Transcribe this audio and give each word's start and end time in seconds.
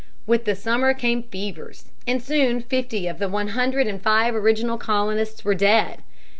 With 0.25 0.45
the 0.45 0.55
summer 0.55 0.95
came 0.95 1.21
fevers, 1.21 1.91
and 2.07 2.23
soon 2.23 2.61
fifty 2.63 3.05
of 3.07 3.19
the 3.19 3.29
one 3.29 3.49
hundred 3.49 3.85
and 3.85 4.01
five 4.01 4.33
original 4.33 4.79
colonists 4.79 5.45
were 5.45 5.53
dead. 5.53 5.99